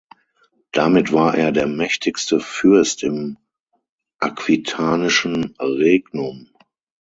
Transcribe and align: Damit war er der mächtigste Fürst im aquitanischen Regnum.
Damit 0.71 1.13
war 1.13 1.35
er 1.37 1.51
der 1.51 1.67
mächtigste 1.67 2.39
Fürst 2.39 3.03
im 3.03 3.37
aquitanischen 4.17 5.55
Regnum. 5.59 6.49